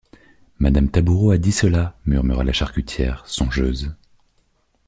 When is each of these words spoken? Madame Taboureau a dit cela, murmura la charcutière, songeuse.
Madame 0.57 0.89
Taboureau 0.89 1.29
a 1.29 1.37
dit 1.37 1.51
cela, 1.51 1.95
murmura 2.07 2.43
la 2.43 2.53
charcutière, 2.53 3.23
songeuse. 3.27 3.93